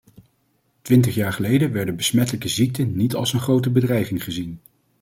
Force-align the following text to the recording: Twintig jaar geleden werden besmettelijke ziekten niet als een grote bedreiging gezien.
Twintig 0.81 1.15
jaar 1.15 1.33
geleden 1.33 1.71
werden 1.71 1.95
besmettelijke 1.95 2.47
ziekten 2.47 2.95
niet 2.97 3.15
als 3.15 3.33
een 3.33 3.39
grote 3.39 3.69
bedreiging 3.69 4.23
gezien. 4.23 4.59